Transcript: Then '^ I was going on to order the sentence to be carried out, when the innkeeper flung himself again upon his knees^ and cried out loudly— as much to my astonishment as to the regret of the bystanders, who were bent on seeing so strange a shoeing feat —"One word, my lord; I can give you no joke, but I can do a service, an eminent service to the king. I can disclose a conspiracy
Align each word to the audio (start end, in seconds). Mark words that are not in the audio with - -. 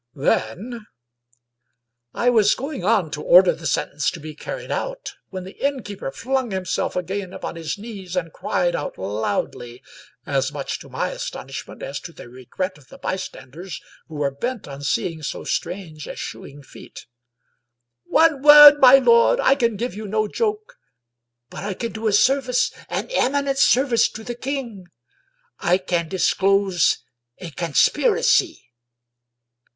Then 0.15 0.71
'^ 0.71 0.79
I 2.11 2.31
was 2.31 2.55
going 2.55 2.83
on 2.83 3.11
to 3.11 3.21
order 3.21 3.53
the 3.53 3.67
sentence 3.67 4.09
to 4.09 4.19
be 4.19 4.33
carried 4.33 4.71
out, 4.71 5.13
when 5.29 5.43
the 5.43 5.51
innkeeper 5.63 6.09
flung 6.11 6.49
himself 6.49 6.95
again 6.95 7.33
upon 7.33 7.55
his 7.55 7.75
knees^ 7.75 8.15
and 8.15 8.33
cried 8.33 8.75
out 8.75 8.97
loudly— 8.97 9.83
as 10.25 10.51
much 10.51 10.79
to 10.79 10.89
my 10.89 11.09
astonishment 11.09 11.83
as 11.83 11.99
to 11.99 12.13
the 12.13 12.27
regret 12.29 12.79
of 12.79 12.87
the 12.87 12.97
bystanders, 12.97 13.79
who 14.07 14.15
were 14.15 14.31
bent 14.31 14.67
on 14.67 14.81
seeing 14.81 15.21
so 15.21 15.43
strange 15.43 16.07
a 16.07 16.15
shoeing 16.15 16.63
feat 16.63 17.05
—"One 18.05 18.41
word, 18.41 18.79
my 18.79 18.95
lord; 18.97 19.39
I 19.39 19.53
can 19.53 19.75
give 19.77 19.93
you 19.93 20.07
no 20.07 20.27
joke, 20.27 20.79
but 21.51 21.63
I 21.63 21.75
can 21.75 21.91
do 21.91 22.07
a 22.07 22.13
service, 22.13 22.71
an 22.89 23.07
eminent 23.11 23.59
service 23.59 24.09
to 24.13 24.23
the 24.23 24.33
king. 24.33 24.87
I 25.59 25.77
can 25.77 26.09
disclose 26.09 26.97
a 27.37 27.51
conspiracy 27.51 28.65